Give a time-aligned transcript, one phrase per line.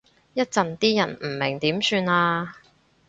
[0.33, 2.55] 一陣啲人唔明點算啊？